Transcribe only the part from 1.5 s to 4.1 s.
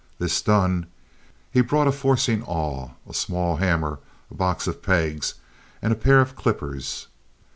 he brought a forcing awl, a small hammer,